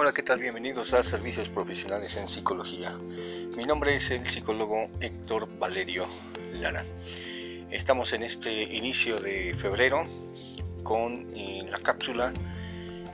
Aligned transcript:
Hola, 0.00 0.12
¿qué 0.12 0.22
tal? 0.22 0.38
Bienvenidos 0.38 0.94
a 0.94 1.02
Servicios 1.02 1.48
Profesionales 1.48 2.16
en 2.16 2.28
Psicología. 2.28 2.96
Mi 3.56 3.64
nombre 3.64 3.96
es 3.96 4.12
el 4.12 4.28
psicólogo 4.28 4.88
Héctor 5.00 5.48
Valerio 5.58 6.06
Lara. 6.52 6.84
Estamos 7.72 8.12
en 8.12 8.22
este 8.22 8.62
inicio 8.62 9.18
de 9.18 9.56
febrero 9.56 10.06
con 10.84 11.26
eh, 11.34 11.66
la 11.68 11.80
cápsula 11.80 12.32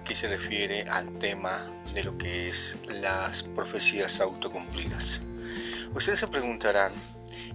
que 0.04 0.14
se 0.14 0.28
refiere 0.28 0.82
al 0.82 1.18
tema 1.18 1.72
de 1.94 2.04
lo 2.04 2.18
que 2.18 2.50
es 2.50 2.76
las 2.86 3.44
profecías 3.44 4.20
autocumplidas. 4.20 5.22
Ustedes 5.94 6.18
se 6.18 6.28
preguntarán 6.28 6.92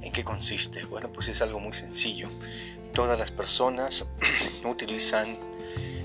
en 0.02 0.12
qué 0.12 0.24
consiste. 0.24 0.86
Bueno, 0.86 1.14
pues 1.14 1.28
es 1.28 1.44
algo 1.44 1.60
muy 1.60 1.74
sencillo. 1.74 2.30
Todas 2.96 3.20
las 3.20 3.30
personas 3.30 4.08
utilizan 4.66 5.38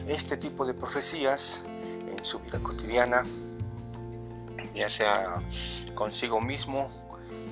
este 0.09 0.37
tipo 0.37 0.67
de 0.67 0.75
profecías 0.75 1.65
su 2.25 2.39
vida 2.39 2.59
cotidiana, 2.63 3.25
ya 4.75 4.89
sea 4.89 5.43
consigo 5.95 6.41
mismo, 6.41 6.91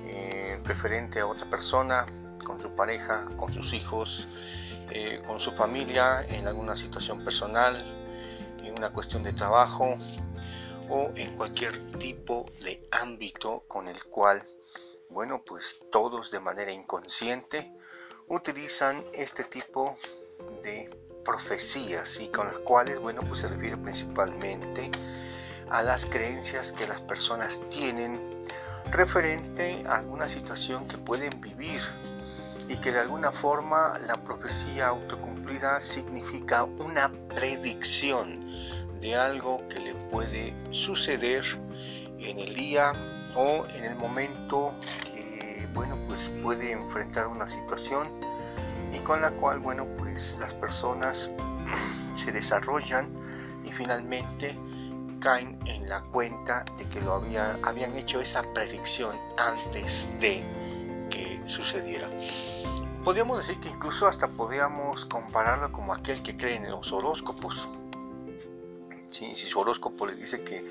eh, 0.07 0.61
referente 0.65 1.21
a 1.21 1.27
otra 1.27 1.49
persona, 1.49 2.07
con 2.45 2.61
su 2.61 2.71
pareja, 2.71 3.29
con 3.37 3.53
sus 3.53 3.73
hijos, 3.75 4.27
eh, 4.91 5.23
con 5.27 5.39
su 5.39 5.53
familia, 5.53 6.27
en 6.29 6.47
alguna 6.47 6.75
situación 6.75 7.25
personal, 7.25 7.77
en 8.63 8.77
una 8.77 8.93
cuestión 8.93 9.23
de 9.23 9.33
trabajo 9.33 9.97
o 10.89 11.11
en 11.15 11.37
cualquier 11.37 11.79
tipo 11.99 12.47
de 12.63 12.87
ámbito 12.91 13.65
con 13.69 13.89
el 13.89 14.03
cual, 14.05 14.43
bueno, 15.11 15.43
pues 15.47 15.83
todos 15.91 16.31
de 16.31 16.41
manera 16.41 16.73
inconsciente 16.73 17.73
utilizan 18.29 19.05
este 19.13 19.45
tipo 19.45 19.95
de 20.63 21.02
profecías 21.25 22.21
y 22.21 22.29
con 22.29 22.47
las 22.47 22.59
cuales, 22.59 22.99
bueno, 22.99 23.23
pues 23.27 23.41
se 23.41 23.49
refiere 23.49 23.77
principalmente 23.77 24.91
a 25.71 25.83
las 25.83 26.07
creencias 26.07 26.73
que 26.73 26.87
las 26.87 27.01
personas 27.01 27.63
tienen 27.71 28.43
referente 28.91 29.83
a 29.87 29.97
alguna 29.97 30.29
situación 30.29 30.87
que 30.87 30.99
pueden 30.99 31.41
vivir 31.41 31.81
y 32.69 32.77
que 32.77 32.93
de 32.93 33.01
alguna 33.01 33.33
forma 33.33 33.99
la 34.07 34.23
profecía 34.23 34.89
autocumplida 34.89 35.81
significa 35.81 36.65
una 36.65 37.11
predicción 37.35 38.47
de 39.01 39.17
algo 39.17 39.67
que 39.69 39.81
le 39.81 39.95
puede 39.95 40.55
suceder 40.71 41.45
en 42.19 42.39
el 42.39 42.55
día 42.55 42.93
o 43.35 43.67
en 43.75 43.85
el 43.85 43.97
momento 43.97 44.73
que 45.13 45.67
bueno 45.75 45.99
pues 46.07 46.31
puede 46.43 46.73
enfrentar 46.73 47.27
una 47.27 47.49
situación 47.49 48.09
y 48.93 48.99
con 49.01 49.21
la 49.21 49.31
cual, 49.31 49.61
bueno, 49.61 49.87
pues 49.99 50.37
las 50.39 50.55
personas 50.55 51.31
se 52.15 52.33
desarrollan 52.33 53.09
y 53.65 53.73
finalmente 53.73 54.57
caen 55.21 55.59
en 55.67 55.89
la 55.89 56.03
cuenta 56.03 56.65
de 56.77 56.89
que 56.89 57.01
lo 57.01 57.15
había, 57.15 57.59
habían 57.63 57.97
hecho 57.97 58.21
esa 58.21 58.43
predicción 58.53 59.17
antes 59.39 60.09
de 60.21 60.45
que 61.11 61.41
sucediera. 61.47 62.11
Podríamos 63.05 63.39
decir 63.39 63.59
que 63.61 63.69
incluso 63.69 64.07
hasta 64.07 64.29
podríamos 64.29 65.07
compararlo 65.07 65.73
como 65.73 65.95
aquel 65.95 66.23
que 66.23 66.37
cree 66.37 66.57
en 66.57 66.71
los 66.71 66.93
horóscopos. 66.93 67.69
si 69.11 69.35
su 69.35 69.61
horóscopo 69.61 70.07
le 70.07 70.15
dice 70.15 70.43
que 70.43 70.67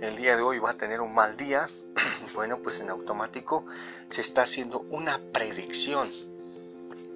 el 0.00 0.16
día 0.16 0.36
de 0.36 0.42
hoy 0.42 0.58
va 0.58 0.70
a 0.70 0.76
tener 0.76 1.00
un 1.00 1.14
mal 1.14 1.36
día, 1.36 1.68
bueno, 2.34 2.58
pues 2.58 2.80
en 2.80 2.90
automático 2.90 3.64
se 4.08 4.20
está 4.20 4.42
haciendo 4.42 4.84
una 4.90 5.20
predicción 5.32 6.08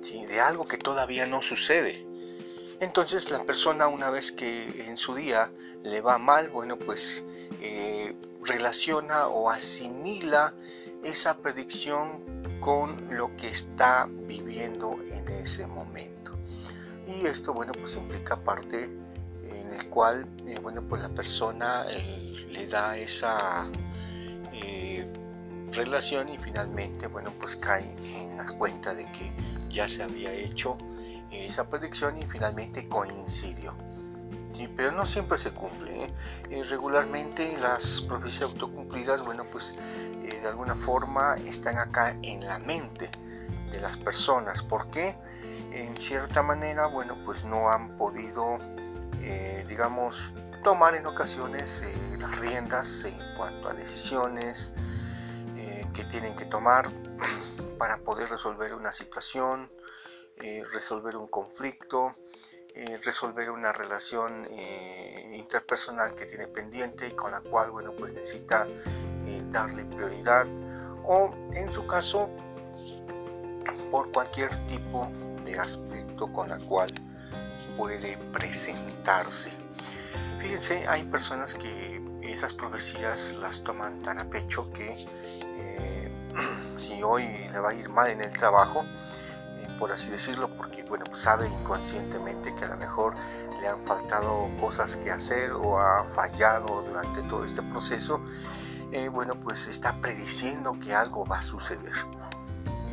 de 0.03 0.41
algo 0.41 0.67
que 0.67 0.79
todavía 0.79 1.27
no 1.27 1.43
sucede. 1.43 2.07
Entonces 2.81 3.31
la 3.31 3.43
persona 3.45 3.89
una 3.89 4.11
vez 4.11 4.33
que 4.33 4.85
en 4.87 4.99
su 4.99 5.15
día 5.15 5.51
le 5.83 6.01
va 6.01 6.19
mal, 6.19 6.51
bueno, 6.51 6.79
pues 6.79 7.25
eh, 7.61 8.15
relaciona 8.45 9.29
o 9.29 9.51
asimila 9.51 10.55
esa 11.03 11.39
predicción 11.39 12.61
con 12.61 13.17
lo 13.17 13.35
que 13.37 13.49
está 13.49 14.09
viviendo 14.11 14.99
en 15.07 15.29
ese 15.29 15.67
momento. 15.67 16.33
Y 17.07 17.27
esto, 17.27 17.55
bueno, 17.55 17.73
pues 17.73 17.97
implica 17.97 18.43
parte 18.43 18.85
en 19.45 19.73
el 19.73 19.89
cual, 19.89 20.29
eh, 20.47 20.59
bueno, 20.59 20.83
pues 20.87 21.03
la 21.03 21.09
persona 21.09 21.87
eh, 21.89 22.47
le 22.51 22.67
da 22.67 22.99
esa 22.99 23.69
relación 25.73 26.29
y 26.31 26.39
finalmente, 26.39 27.07
bueno, 27.07 27.33
pues 27.39 27.57
cae 27.57 27.83
en 27.83 28.26
la 28.37 28.47
cuenta 28.59 28.95
de 28.95 29.11
que 29.13 29.33
ya 29.69 29.89
se 29.89 30.03
había 30.03 30.33
hecho 30.33 30.77
esa 31.31 31.69
predicción 31.69 32.21
y 32.21 32.25
finalmente 32.25 32.89
coincidió. 32.89 33.75
Sí, 34.51 34.69
pero 34.75 34.93
no 34.93 35.05
siempre 35.05 35.37
se 35.37 35.51
cumple. 35.51 36.05
¿eh? 36.05 36.15
Eh, 36.51 36.63
regularmente 36.71 37.57
las 37.61 38.03
profecías 38.09 38.53
autocumplidas, 38.53 39.23
bueno, 39.23 39.45
pues 39.51 39.79
eh, 39.79 40.39
de 40.41 40.49
alguna 40.49 40.75
forma 40.75 41.37
están 41.45 41.79
acá 41.79 42.17
en 42.23 42.41
la 42.47 42.59
mente 42.61 43.11
de 43.71 43.81
las 43.81 43.97
personas. 43.99 44.63
porque 44.63 45.15
En 45.73 45.99
cierta 45.99 46.43
manera, 46.43 46.87
bueno, 46.87 47.19
pues 47.23 47.45
no 47.45 47.69
han 47.69 47.97
podido, 47.99 48.57
digamos, 49.69 50.33
tomar 50.65 50.95
en 50.95 51.05
ocasiones 51.05 51.85
las 52.19 52.39
riendas 52.41 53.05
en 53.05 53.19
cuanto 53.37 53.69
a 53.69 53.75
decisiones 53.75 54.73
que 55.93 56.05
tienen 56.05 56.35
que 56.35 56.47
tomar 56.47 56.91
para 57.79 57.99
poder 57.99 58.29
resolver 58.29 58.75
una 58.75 58.93
situación, 58.93 59.71
eh, 60.37 60.65
resolver 60.73 61.17
un 61.17 61.29
conflicto, 61.29 62.13
eh, 62.75 62.99
resolver 63.03 63.51
una 63.51 63.73
relación 63.73 64.47
eh, 64.51 65.33
interpersonal 65.35 66.15
que 66.15 66.27
tiene 66.27 66.47
pendiente 66.47 67.09
y 67.09 67.13
con 67.13 67.31
la 67.31 67.41
cual 67.41 67.71
bueno 67.71 67.93
pues 67.93 68.13
necesita 68.13 68.67
darle 69.51 69.85
prioridad 69.85 70.47
o 71.05 71.35
en 71.53 71.71
su 71.71 71.87
caso 71.87 72.29
por 73.91 74.13
cualquier 74.13 74.55
tipo 74.67 75.09
de 75.45 75.59
aspecto 75.59 76.31
con 76.33 76.49
la 76.49 76.59
cual 76.59 76.89
puede 77.77 78.19
presentarse. 78.33 79.51
Fíjense, 80.41 80.87
hay 80.87 81.05
personas 81.05 81.55
que 81.55 82.03
esas 82.23 82.53
profecías 82.53 83.35
las 83.41 83.63
toman 83.63 84.03
tan 84.03 84.19
a 84.19 84.25
pecho 84.25 84.71
que 84.73 84.95
si 86.87 87.03
hoy 87.03 87.27
le 87.53 87.59
va 87.59 87.71
a 87.71 87.75
ir 87.75 87.89
mal 87.89 88.11
en 88.11 88.21
el 88.21 88.33
trabajo, 88.33 88.85
eh, 88.85 89.69
por 89.79 89.91
así 89.91 90.11
decirlo, 90.11 90.49
porque 90.57 90.85
bueno, 90.85 91.05
pues 91.07 91.21
sabe 91.21 91.49
inconscientemente 91.49 92.55
que 92.55 92.65
a 92.65 92.69
lo 92.69 92.77
mejor 92.77 93.15
le 93.61 93.67
han 93.67 93.81
faltado 93.83 94.49
cosas 94.61 94.97
que 94.97 95.11
hacer 95.11 95.53
o 95.53 95.81
ha 95.81 96.05
fallado 96.15 96.83
durante 96.83 97.23
todo 97.23 97.45
este 97.45 97.63
proceso, 97.63 98.21
eh, 98.93 99.09
bueno, 99.09 99.35
pues 99.41 99.67
está 99.67 100.01
prediciendo 100.01 100.79
que 100.79 100.95
algo 100.95 101.27
va 101.27 101.39
a 101.39 101.43
suceder. 101.43 101.93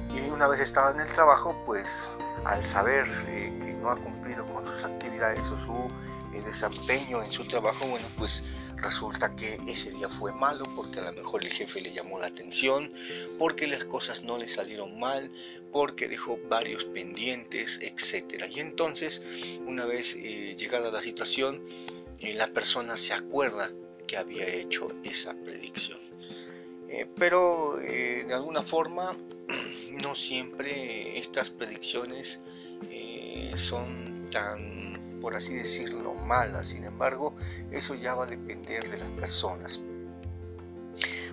Y 0.09 0.29
una 0.29 0.47
vez 0.47 0.59
estado 0.59 0.91
en 0.91 1.01
el 1.01 1.11
trabajo, 1.11 1.55
pues 1.65 2.11
al 2.45 2.63
saber 2.63 3.07
eh, 3.27 3.59
que 3.63 3.73
no 3.73 3.89
ha 3.89 3.95
cumplido 3.95 4.45
con 4.47 4.65
sus 4.65 4.83
actividades 4.83 5.49
o 5.49 5.57
su 5.57 5.91
desempeño 6.31 7.21
en 7.21 7.31
su 7.31 7.47
trabajo, 7.47 7.85
bueno, 7.85 8.07
pues 8.17 8.71
resulta 8.83 9.35
que 9.35 9.59
ese 9.67 9.91
día 9.91 10.09
fue 10.09 10.31
malo 10.31 10.65
porque 10.75 10.99
a 10.99 11.03
lo 11.03 11.13
mejor 11.13 11.43
el 11.43 11.49
jefe 11.49 11.81
le 11.81 11.93
llamó 11.93 12.19
la 12.19 12.27
atención, 12.27 12.93
porque 13.39 13.67
las 13.67 13.85
cosas 13.85 14.23
no 14.23 14.37
le 14.37 14.47
salieron 14.47 14.99
mal, 14.99 15.31
porque 15.71 16.07
dejó 16.07 16.37
varios 16.49 16.85
pendientes, 16.85 17.79
etc. 17.81 18.45
Y 18.53 18.59
entonces, 18.59 19.23
una 19.65 19.85
vez 19.85 20.15
eh, 20.19 20.55
llegada 20.57 20.91
la 20.91 21.01
situación, 21.01 21.61
eh, 22.19 22.33
la 22.33 22.47
persona 22.47 22.97
se 22.97 23.13
acuerda 23.13 23.71
que 24.05 24.17
había 24.17 24.47
hecho 24.47 24.89
esa 25.03 25.33
predicción. 25.33 25.99
Eh, 26.89 27.07
pero 27.17 27.77
de 27.79 28.33
alguna 28.33 28.61
forma, 28.61 29.17
no 30.03 30.13
siempre 30.13 31.17
estas 31.17 31.49
predicciones 31.49 32.39
son 33.55 34.29
tan 34.29 34.83
por 35.23 35.35
así 35.35 35.53
decirlo, 35.53 36.12
Sin 36.63 36.83
embargo, 36.85 37.35
eso 37.71 37.93
ya 37.93 38.15
va 38.15 38.23
a 38.23 38.27
depender 38.27 38.87
de 38.89 38.97
las 38.97 39.09
personas. 39.09 39.81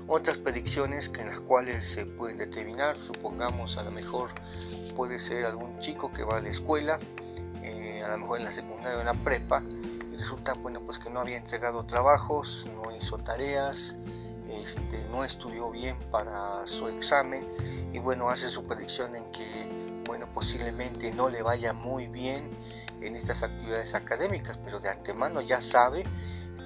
Otras 0.06 0.38
predicciones 0.38 1.08
que 1.08 1.22
en 1.22 1.28
las 1.28 1.40
cuales 1.40 1.84
se 1.84 2.04
pueden 2.04 2.36
determinar, 2.36 2.98
supongamos 2.98 3.76
a 3.76 3.82
lo 3.82 3.90
mejor 3.90 4.30
puede 4.96 5.18
ser 5.18 5.46
algún 5.46 5.78
chico 5.78 6.12
que 6.12 6.24
va 6.24 6.38
a 6.38 6.40
la 6.40 6.48
escuela, 6.48 6.98
eh, 7.62 8.02
a 8.04 8.08
lo 8.08 8.18
mejor 8.18 8.38
en 8.40 8.44
la 8.44 8.52
secundaria 8.52 8.98
o 8.98 9.00
en 9.00 9.06
la 9.06 9.14
prepa, 9.24 9.62
resulta 10.12 10.54
bueno 10.54 10.80
pues 10.80 10.98
que 10.98 11.08
no 11.08 11.20
había 11.20 11.36
entregado 11.36 11.86
trabajos, 11.86 12.68
no 12.74 12.94
hizo 12.94 13.18
tareas, 13.18 13.96
este, 14.48 15.04
no 15.10 15.24
estudió 15.24 15.70
bien 15.70 15.96
para 16.10 16.66
su 16.66 16.88
examen 16.88 17.46
y 17.92 17.98
bueno 18.00 18.28
hace 18.28 18.48
su 18.48 18.64
predicción 18.64 19.14
en 19.14 19.24
que 19.30 20.02
bueno 20.06 20.30
posiblemente 20.32 21.12
no 21.12 21.28
le 21.28 21.42
vaya 21.42 21.72
muy 21.72 22.08
bien 22.08 22.50
en 23.00 23.16
estas 23.16 23.42
actividades 23.42 23.94
académicas, 23.94 24.58
pero 24.64 24.80
de 24.80 24.88
antemano 24.88 25.40
ya 25.40 25.60
sabe 25.60 26.04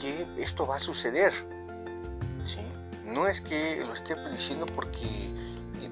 que 0.01 0.27
esto 0.37 0.67
va 0.67 0.77
a 0.77 0.81
suceder. 0.81 1.33
¿sí? 2.43 2.61
No 3.05 3.27
es 3.27 3.41
que 3.41 3.85
lo 3.85 3.93
esté 3.93 4.17
prediciendo 4.17 4.67
porque 4.67 5.35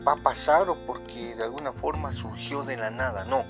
va 0.07 0.13
a 0.13 0.23
pasar 0.23 0.69
o 0.69 0.85
porque 0.85 1.35
de 1.37 1.45
alguna 1.45 1.73
forma 1.73 2.13
surgió 2.13 2.63
de 2.63 2.77
la 2.77 2.91
nada, 2.91 3.25
no. 3.25 3.45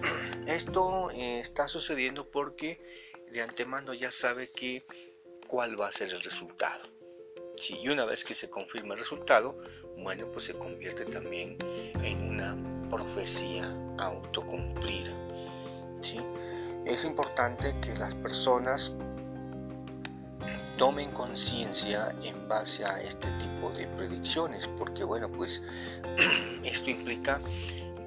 Esto 0.46 1.10
eh, 1.10 1.40
está 1.40 1.68
sucediendo 1.68 2.30
porque 2.30 2.80
de 3.30 3.42
antemano 3.42 3.94
ya 3.94 4.10
sabe 4.10 4.50
que 4.50 4.84
cuál 5.46 5.80
va 5.80 5.88
a 5.88 5.92
ser 5.92 6.12
el 6.12 6.22
resultado. 6.22 6.88
y 7.68 7.88
una 7.88 8.04
vez 8.04 8.24
que 8.24 8.34
se 8.34 8.50
confirma 8.50 8.94
el 8.94 9.00
resultado, 9.00 9.56
bueno, 9.96 10.30
pues 10.32 10.46
se 10.46 10.54
convierte 10.54 11.04
también 11.04 11.56
en 12.02 12.30
una 12.30 12.56
profecía 12.90 13.64
autocumplida. 13.98 15.23
Es 16.84 17.04
importante 17.04 17.74
que 17.80 17.94
las 17.96 18.14
personas 18.16 18.92
tomen 20.76 21.10
conciencia 21.12 22.14
en 22.22 22.48
base 22.48 22.84
a 22.84 23.00
este 23.00 23.30
tipo 23.38 23.70
de 23.70 23.86
predicciones, 23.88 24.68
porque 24.76 25.04
bueno, 25.04 25.28
pues 25.30 25.62
esto 26.62 26.90
implica 26.90 27.40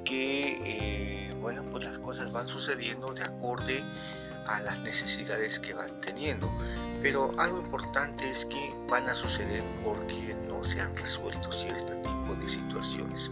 que 0.03 1.29
eh, 1.29 1.33
bueno, 1.41 1.63
pues 1.71 1.85
las 1.85 1.97
cosas 1.99 2.31
van 2.31 2.47
sucediendo 2.47 3.13
de 3.13 3.23
acorde 3.23 3.83
a 4.47 4.61
las 4.61 4.79
necesidades 4.81 5.59
que 5.59 5.73
van 5.73 5.99
teniendo. 6.01 6.51
Pero 7.01 7.33
algo 7.37 7.59
importante 7.59 8.29
es 8.29 8.45
que 8.45 8.73
van 8.89 9.07
a 9.07 9.15
suceder 9.15 9.63
porque 9.83 10.35
no 10.47 10.63
se 10.63 10.81
han 10.81 10.95
resuelto 10.97 11.51
cierto 11.51 11.93
tipo 11.97 12.35
de 12.39 12.47
situaciones. 12.47 13.31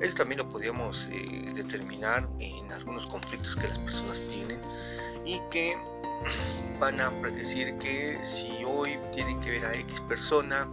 Esto 0.00 0.18
también 0.18 0.38
lo 0.38 0.48
podríamos 0.48 1.08
eh, 1.10 1.48
determinar 1.54 2.28
en 2.38 2.72
algunos 2.72 3.08
conflictos 3.08 3.56
que 3.56 3.68
las 3.68 3.78
personas 3.78 4.20
tienen 4.28 4.60
y 5.24 5.40
que 5.50 5.76
van 6.80 7.00
a 7.00 7.10
predecir 7.20 7.76
que 7.78 8.18
si 8.22 8.62
hoy 8.64 8.98
tienen 9.14 9.40
que 9.40 9.50
ver 9.50 9.66
a 9.66 9.74
X 9.74 10.00
persona 10.02 10.68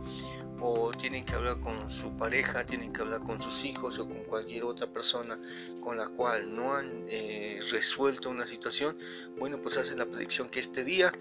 o 0.59 0.91
tienen 0.91 1.25
que 1.25 1.33
hablar 1.33 1.59
con 1.59 1.89
su 1.89 2.15
pareja, 2.15 2.63
tienen 2.63 2.93
que 2.93 3.01
hablar 3.01 3.21
con 3.23 3.41
sus 3.41 3.65
hijos 3.65 3.99
o 3.99 4.07
con 4.07 4.23
cualquier 4.23 4.63
otra 4.63 4.87
persona 4.87 5.37
con 5.81 5.97
la 5.97 6.07
cual 6.07 6.55
no 6.55 6.73
han 6.73 7.05
eh, 7.09 7.59
resuelto 7.69 8.29
una 8.29 8.47
situación, 8.47 8.97
bueno, 9.37 9.61
pues 9.61 9.77
hacen 9.77 9.99
la 9.99 10.05
predicción 10.05 10.49
que 10.49 10.61
este 10.61 10.85
día 10.85 11.11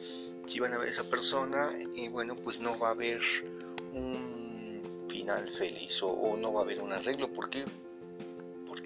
si 0.47 0.61
van 0.61 0.73
a 0.73 0.79
ver 0.79 0.89
a 0.89 0.91
esa 0.91 1.05
persona 1.05 1.73
y 1.95 2.09
bueno, 2.09 2.37
pues 2.37 2.61
no 2.61 2.79
va 2.79 2.89
a 2.89 2.91
haber 2.93 3.21
un 3.93 5.07
final 5.09 5.49
feliz 5.51 6.03
o, 6.03 6.37
no 6.37 6.53
va 6.53 6.61
a 6.61 6.65
haber 6.65 6.81
un 6.81 6.93
arreglo 6.93 7.33
porque 7.33 7.65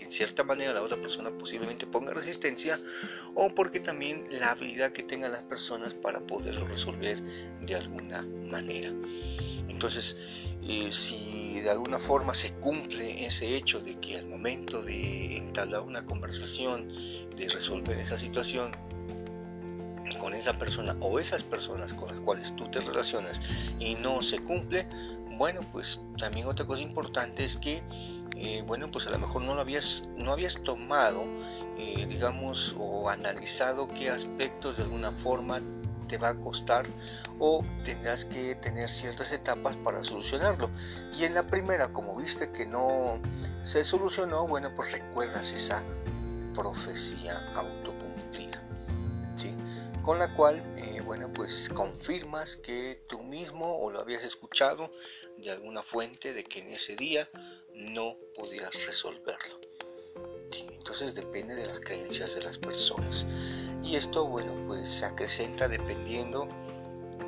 en 0.06 0.12
cierta 0.12 0.44
manera 0.44 0.72
la 0.72 0.82
otra 0.82 1.00
persona 1.00 1.30
posiblemente 1.36 1.84
ponga 1.84 2.14
resistencia 2.14 2.78
o 3.34 3.48
porque 3.54 3.80
también 3.80 4.26
la 4.30 4.52
habilidad 4.52 4.92
que 4.92 5.02
tengan 5.02 5.32
las 5.32 5.42
personas 5.42 5.94
para 5.94 6.20
poderlo 6.20 6.66
resolver 6.66 7.20
de 7.60 7.74
alguna 7.74 8.22
manera. 8.22 8.92
Entonces, 9.68 10.16
eh, 10.62 10.90
si 10.92 11.60
de 11.60 11.70
alguna 11.70 11.98
forma 11.98 12.34
se 12.34 12.52
cumple 12.54 13.26
ese 13.26 13.56
hecho 13.56 13.80
de 13.80 13.98
que 13.98 14.18
al 14.18 14.26
momento 14.26 14.80
de 14.80 15.36
entablar 15.38 15.82
una 15.82 16.06
conversación, 16.06 16.88
de 17.34 17.48
resolver 17.48 17.98
esa 17.98 18.16
situación 18.16 18.70
con 20.20 20.34
esa 20.34 20.56
persona 20.56 20.96
o 21.00 21.18
esas 21.18 21.42
personas 21.42 21.92
con 21.94 22.08
las 22.08 22.20
cuales 22.20 22.54
tú 22.54 22.70
te 22.70 22.80
relacionas 22.80 23.72
y 23.80 23.96
no 23.96 24.22
se 24.22 24.38
cumple, 24.38 24.86
bueno, 25.36 25.60
pues 25.72 26.00
también 26.16 26.46
otra 26.46 26.66
cosa 26.66 26.82
importante 26.82 27.44
es 27.44 27.56
que, 27.56 27.82
eh, 28.36 28.62
bueno, 28.66 28.90
pues 28.90 29.06
a 29.06 29.10
lo 29.10 29.18
mejor 29.18 29.42
no 29.42 29.54
lo 29.54 29.60
habías, 29.60 30.08
no 30.16 30.32
habías 30.32 30.62
tomado, 30.62 31.24
eh, 31.78 32.06
digamos, 32.08 32.74
o 32.78 33.08
analizado 33.08 33.88
qué 33.88 34.10
aspectos 34.10 34.76
de 34.76 34.84
alguna 34.84 35.12
forma 35.12 35.60
te 36.08 36.18
va 36.18 36.28
a 36.28 36.34
costar 36.40 36.86
o 37.38 37.64
tendrás 37.84 38.24
que 38.24 38.54
tener 38.56 38.88
ciertas 38.88 39.32
etapas 39.32 39.76
para 39.76 40.04
solucionarlo. 40.04 40.70
Y 41.16 41.24
en 41.24 41.34
la 41.34 41.46
primera, 41.46 41.92
como 41.92 42.16
viste 42.16 42.52
que 42.52 42.66
no 42.66 43.20
se 43.62 43.84
solucionó, 43.84 44.46
bueno, 44.46 44.72
pues 44.74 44.92
recuerdas 44.92 45.52
esa 45.52 45.82
profecía 46.54 47.38
autocumplida, 47.54 48.62
¿sí? 49.34 49.54
Con 50.02 50.18
la 50.18 50.32
cual, 50.34 50.62
eh, 50.76 51.00
bueno, 51.00 51.32
pues 51.32 51.68
confirmas 51.74 52.56
que 52.56 53.04
tú 53.08 53.22
mismo 53.24 53.78
o 53.78 53.90
lo 53.90 54.00
habías 54.00 54.22
escuchado 54.22 54.90
de 55.36 55.50
alguna 55.50 55.82
fuente 55.82 56.32
de 56.32 56.44
que 56.44 56.60
en 56.60 56.68
ese 56.68 56.94
día 56.96 57.28
no 57.76 58.16
podías 58.34 58.72
resolverlo. 58.86 59.60
Entonces 60.72 61.14
depende 61.14 61.54
de 61.54 61.66
las 61.66 61.80
creencias 61.80 62.34
de 62.34 62.42
las 62.42 62.58
personas. 62.58 63.26
Y 63.82 63.96
esto, 63.96 64.26
bueno, 64.26 64.52
pues 64.66 64.88
se 64.88 65.04
acrecenta 65.04 65.68
dependiendo 65.68 66.48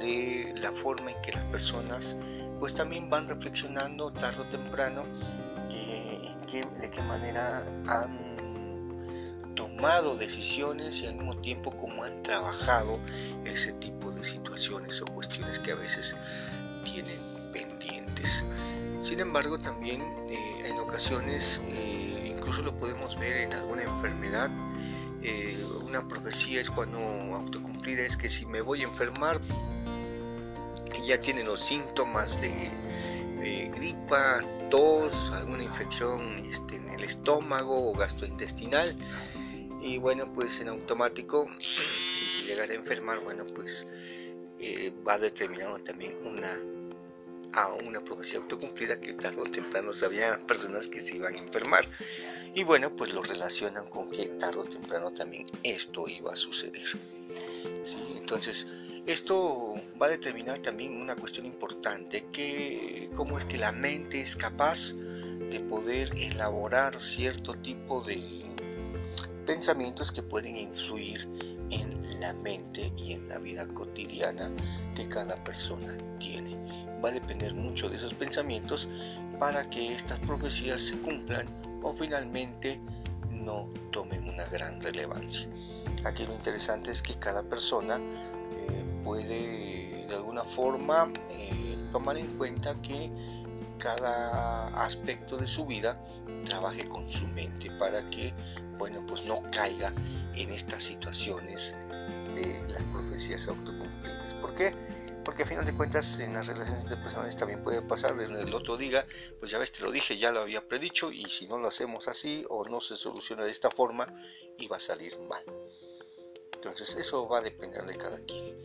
de 0.01 0.55
la 0.57 0.73
forma 0.73 1.11
en 1.11 1.23
que 1.23 1.33
las 1.33 1.45
personas 1.47 2.17
pues 2.61 2.75
también 2.75 3.09
van 3.11 3.29
reflexionando 3.29 4.13
tarde 4.13 4.43
o 4.43 4.49
temprano 4.49 5.07
de 6.81 6.91
qué 6.91 7.03
manera 7.03 7.67
han 7.87 9.55
tomado 9.55 10.17
decisiones 10.17 11.03
y 11.03 11.07
al 11.07 11.17
mismo 11.17 11.37
tiempo 11.39 11.77
cómo 11.77 12.05
han 12.05 12.23
trabajado 12.23 12.99
ese 13.45 13.73
tipo 13.75 14.11
de 14.13 14.25
situaciones 14.25 15.01
o 15.03 15.07
cuestiones 15.07 15.59
que 15.59 15.73
a 15.73 15.75
veces 15.75 16.17
tienen 16.85 17.19
pendientes. 17.53 18.45
Sin 19.03 19.21
embargo, 19.21 19.59
también 19.59 20.03
eh, 20.31 20.65
en 20.67 20.79
ocasiones 20.79 21.61
eh, 21.69 22.35
incluso 22.37 22.63
lo 22.63 22.77
podemos 22.77 23.19
ver 23.19 23.39
en 23.39 23.53
alguna 23.53 23.83
enfermedad. 23.83 24.51
Eh, 25.23 25.57
una 25.87 26.07
profecía 26.07 26.61
es 26.61 26.71
cuando 26.71 26.99
autocumplida 26.99 28.03
es 28.03 28.17
que 28.17 28.29
si 28.29 28.45
me 28.47 28.61
voy 28.61 28.83
a 28.83 28.85
enfermar 28.85 29.41
y 31.01 31.09
ya 31.09 31.19
tienen 31.19 31.47
los 31.47 31.61
síntomas 31.61 32.41
de 32.41 32.71
gripa, 33.75 34.43
tos, 34.71 35.31
alguna 35.33 35.63
infección 35.63 36.21
este, 36.51 36.77
en 36.77 36.89
el 36.91 37.05
estómago 37.05 37.91
o 37.91 37.95
gastrointestinal 37.95 38.97
y 39.81 39.99
bueno 39.99 40.33
pues 40.33 40.61
en 40.61 40.69
automático 40.69 41.47
si 41.59 42.47
llegar 42.47 42.71
a 42.71 42.75
enfermar 42.75 43.21
bueno 43.21 43.47
pues 43.55 43.87
va 45.07 45.19
determinando 45.19 45.79
también 45.79 46.17
una 46.25 46.59
a 47.53 47.73
una 47.73 48.01
profecía 48.01 48.41
autocumplida 48.41 49.01
que 49.01 49.15
tarde 49.15 49.41
o 49.41 49.45
temprano 49.45 49.93
sabían 49.93 50.47
personas 50.47 50.89
que 50.89 51.01
se 51.01 51.17
iban 51.17 51.35
a 51.35 51.39
enfermar. 51.39 51.87
Y 52.55 52.65
bueno, 52.65 52.95
pues 52.95 53.13
lo 53.13 53.23
relacionan 53.23 53.87
con 53.89 54.11
que 54.11 54.27
tarde 54.27 54.61
o 54.61 54.65
temprano 54.65 55.13
también 55.13 55.47
esto 55.63 56.09
iba 56.09 56.33
a 56.33 56.37
suceder. 56.37 56.89
Entonces, 58.17 58.67
esto 59.07 59.81
va 60.01 60.07
a 60.07 60.11
determinar 60.11 60.59
también 60.59 61.01
una 61.01 61.17
cuestión 61.17 61.47
importante, 61.47 62.27
que 62.31 63.11
cómo 63.17 63.39
es 63.39 63.45
que 63.45 63.57
la 63.57 63.73
mente 63.73 64.21
es 64.21 64.37
capaz 64.37 64.93
de 64.93 65.61
poder 65.61 66.13
elaborar 66.19 67.01
cierto 67.01 67.55
tipo 67.55 68.03
de 68.03 68.45
pensamientos 69.47 70.13
que 70.13 70.23
pueden 70.23 70.57
influir 70.59 71.27
en 71.71 72.21
la 72.21 72.35
mente 72.35 72.93
y 72.97 73.13
en 73.13 73.29
la 73.29 73.39
vida 73.39 73.67
cotidiana 73.69 74.51
que 74.95 75.09
cada 75.09 75.43
persona 75.43 75.97
tiene 76.19 76.48
va 77.05 77.11
a 77.11 77.13
depender 77.13 77.55
mucho 77.55 77.89
de 77.89 77.97
esos 77.97 78.15
pensamientos 78.15 78.89
para 79.39 79.69
que 79.71 79.95
estas 79.95 80.19
profecías 80.21 80.81
se 80.81 80.99
cumplan 80.99 81.47
o 81.83 81.93
finalmente 81.93 82.81
no 83.31 83.69
tomen 83.91 84.29
una 84.29 84.45
gran 84.47 84.81
relevancia. 84.81 85.49
Aquí 86.05 86.27
lo 86.27 86.35
interesante 86.35 86.91
es 86.91 87.03
que 87.03 87.15
cada 87.15 87.43
persona 87.43 87.99
eh, 87.99 88.85
puede 89.03 90.07
de 90.09 90.15
alguna 90.15 90.45
forma 90.45 91.13
eh, 91.31 91.77
tomar 91.93 92.17
en 92.17 92.37
cuenta 92.37 92.81
que 92.83 93.11
cada 93.79 94.69
aspecto 94.85 95.37
de 95.37 95.47
su 95.47 95.67
vida 95.67 96.01
trabaje 96.45 96.85
con 96.89 97.09
su 97.11 97.27
mente 97.29 97.71
para 97.79 98.09
que 98.11 98.35
bueno 98.77 99.05
pues 99.07 99.27
no 99.27 99.43
caiga 99.53 99.93
en 100.35 100.53
estas 100.53 100.85
situaciones 100.85 101.77
de 102.35 102.67
las 102.69 102.83
profecías 102.85 103.49
autocumplidas. 103.49 104.35
¿Por 104.37 104.55
qué? 104.55 104.75
Porque 105.25 105.43
a 105.43 105.47
final 105.47 105.65
de 105.65 105.75
cuentas 105.75 106.21
en 106.21 106.33
las 106.33 106.47
relaciones 106.47 106.83
interpersonales 106.83 107.37
también 107.37 107.63
puede 107.63 107.83
pasar, 107.83 108.21
el 108.21 108.55
otro 108.55 108.77
diga, 108.77 109.05
pues 109.39 109.51
ya 109.51 109.59
ves, 109.59 109.73
te 109.73 109.83
lo 109.83 109.91
dije, 109.91 110.17
ya 110.17 110.33
lo 110.33 110.41
había 110.41 110.67
predicho 110.67 111.11
y 111.13 111.25
si 111.31 111.47
no 111.47 111.59
lo 111.59 111.69
hacemos 111.69 112.09
así 112.09 112.45
o 112.49 112.65
no 112.69 112.81
se 112.81 112.97
soluciona 112.97 113.45
de 113.45 113.51
esta 113.51 113.71
forma, 113.71 114.13
iba 114.59 114.77
a 114.77 114.81
salir 114.81 115.19
mal. 115.21 115.45
Entonces 116.53 116.97
eso 116.97 117.29
va 117.29 117.39
a 117.39 117.43
depender 117.43 117.85
de 117.85 117.97
cada 117.97 118.19
quien. 118.21 118.59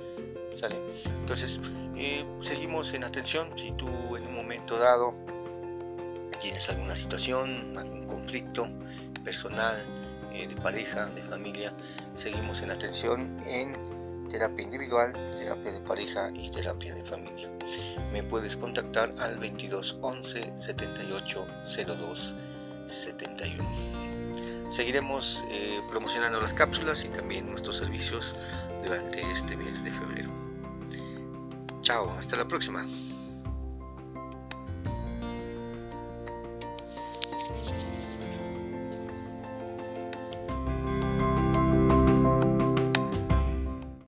¿Sale? 0.54 0.80
Entonces, 1.06 1.60
eh, 1.96 2.26
seguimos 2.40 2.94
en 2.94 3.04
atención. 3.04 3.58
Si 3.58 3.72
tú 3.72 3.88
en 4.16 4.28
un 4.28 4.36
momento 4.36 4.78
dado 4.78 5.14
tienes 6.42 6.68
alguna 6.70 6.96
situación, 6.96 7.78
algún 7.78 8.04
conflicto 8.04 8.68
personal, 9.24 9.76
eh, 10.34 10.48
de 10.48 10.56
pareja, 10.56 11.06
de 11.08 11.22
familia, 11.24 11.74
seguimos 12.16 12.62
en 12.64 12.72
atención 12.72 13.40
en 13.46 13.93
terapia 14.34 14.64
individual, 14.64 15.14
terapia 15.38 15.72
de 15.72 15.80
pareja 15.82 16.32
y 16.34 16.50
terapia 16.50 16.96
de 16.96 17.04
familia. 17.04 17.48
Me 18.12 18.24
puedes 18.24 18.58
contactar 18.58 19.14
al 19.20 19.38
22 19.38 20.00
11 20.02 20.54
78 20.58 21.48
02 21.86 22.36
71. 22.88 23.64
Seguiremos 24.70 25.44
eh, 25.52 25.80
promocionando 25.92 26.42
las 26.42 26.52
cápsulas 26.54 27.06
y 27.06 27.10
también 27.10 27.48
nuestros 27.52 27.78
servicios 27.78 28.36
durante 28.82 29.22
este 29.32 29.56
mes 29.56 29.84
de 29.84 29.92
febrero. 29.92 30.32
Chao, 31.82 32.10
hasta 32.18 32.36
la 32.36 32.48
próxima. 32.48 32.88